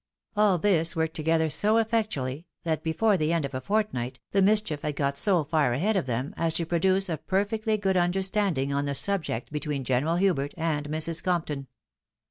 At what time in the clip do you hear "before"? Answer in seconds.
2.81-3.17